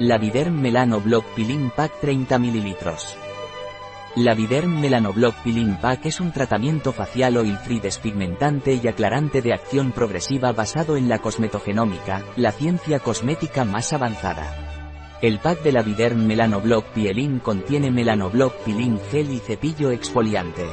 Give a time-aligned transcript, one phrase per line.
[0.00, 2.76] Laviderm Melano Block Peeling Pack 30 ml.
[4.16, 9.52] Laviderm Melano Block Peeling Pack es un tratamiento facial oil free despigmentante y aclarante de
[9.52, 15.20] acción progresiva basado en la cosmetogenómica, la ciencia cosmética más avanzada.
[15.22, 20.66] El pack de Laviderm Melano Block Peeling contiene Melanoblock Peeling Gel y cepillo exfoliante.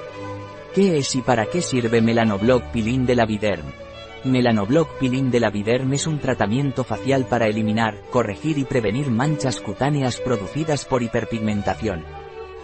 [0.74, 3.81] ¿Qué es y para qué sirve Melanoblock Peeling de Laviderm?
[4.24, 9.60] Melanoblock Peeling de la Viderm es un tratamiento facial para eliminar, corregir y prevenir manchas
[9.60, 12.04] cutáneas producidas por hiperpigmentación.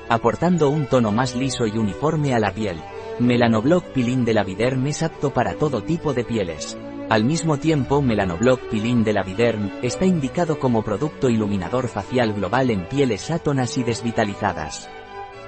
[0.07, 2.77] Aportando un tono más liso y uniforme a la piel.
[3.17, 6.77] Melanoblock Peeling de la Viderm es apto para todo tipo de pieles.
[7.09, 12.69] Al mismo tiempo Melanoblock Peeling de la Viderm está indicado como producto iluminador facial global
[12.69, 14.88] en pieles átonas y desvitalizadas.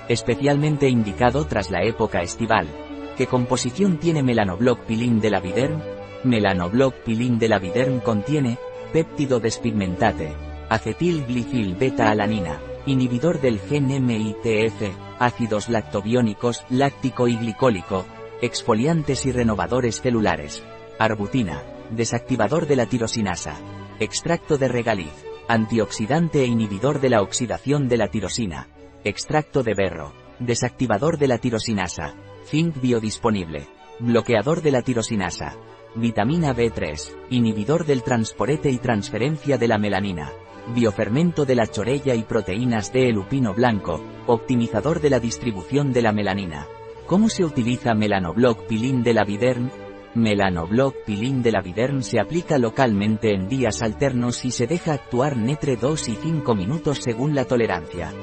[0.07, 2.67] Especialmente indicado tras la época estival.
[3.15, 5.98] ¿Qué composición tiene Melanoblock Peeling de la Viderm?
[6.23, 8.57] Melanoblock Peeling de la Viderm contiene
[8.91, 10.33] péptido despigmentate,
[10.69, 14.81] acetilglicil beta-alanina, inhibidor del gen MITF,
[15.19, 18.05] ácidos lactobiónicos, láctico y glicólico,
[18.41, 20.63] exfoliantes y renovadores celulares,
[20.97, 23.55] arbutina, desactivador de la tirosinasa,
[23.99, 25.13] extracto de regaliz,
[25.47, 28.67] antioxidante e inhibidor de la oxidación de la tirosina,
[29.03, 32.15] extracto de berro, desactivador de la tirosinasa,
[32.45, 33.67] zinc biodisponible,
[33.99, 35.55] bloqueador de la tirosinasa,
[35.95, 40.31] Vitamina B3, inhibidor del transporete y transferencia de la melanina.
[40.75, 46.11] Biofermento de la chorella y proteínas de lupino blanco, optimizador de la distribución de la
[46.11, 46.67] melanina.
[47.07, 49.71] ¿Cómo se utiliza Melanoblock Pilin de la Viderm?
[50.13, 55.33] Melanoblock Pilin de la Viderm se aplica localmente en días alternos y se deja actuar
[55.33, 58.13] entre 2 y 5 minutos según la tolerancia.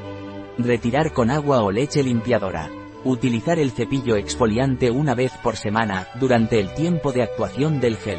[0.56, 2.70] Retirar con agua o leche limpiadora.
[3.07, 8.19] Utilizar el cepillo exfoliante una vez por semana, durante el tiempo de actuación del gel.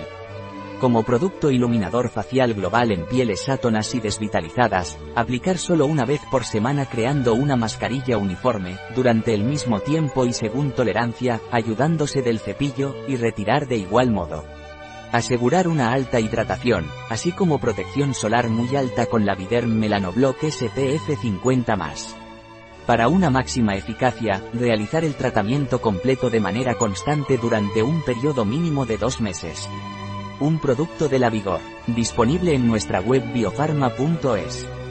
[0.79, 6.45] Como producto iluminador facial global en pieles átonas y desvitalizadas, aplicar solo una vez por
[6.45, 12.95] semana creando una mascarilla uniforme, durante el mismo tiempo y según tolerancia, ayudándose del cepillo,
[13.09, 14.45] y retirar de igual modo.
[15.11, 21.09] Asegurar una alta hidratación, así como protección solar muy alta con la Viderm Melanoblock SPF
[21.09, 22.26] 50+.
[22.87, 28.85] Para una máxima eficacia, realizar el tratamiento completo de manera constante durante un periodo mínimo
[28.85, 29.67] de dos meses.
[30.39, 34.86] Un producto de la Vigor, disponible en nuestra web biofarma.es.